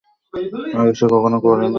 [0.79, 1.69] আগে সে কখনো পরে নি।